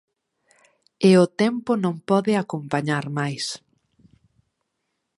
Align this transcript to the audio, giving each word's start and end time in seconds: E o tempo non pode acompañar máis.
E 1.09 1.11
o 1.23 1.25
tempo 1.41 1.71
non 1.83 1.95
pode 2.09 2.31
acompañar 2.35 3.05
máis. 3.17 3.45